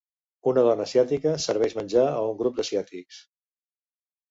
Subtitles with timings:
[0.51, 3.23] Una dona asiàtica serveix menjar a un grup d'asiàtics.